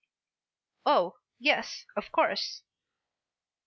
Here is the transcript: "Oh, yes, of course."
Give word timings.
"Oh, 0.83 1.17
yes, 1.37 1.85
of 1.95 2.11
course." 2.11 2.63